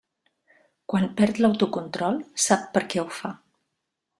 Quan 0.93 1.05
perd 1.19 1.41
l'autocontrol 1.45 2.17
sap 2.47 2.65
per 2.79 2.85
què 2.95 3.03
ho 3.03 3.07
fa. 3.19 3.35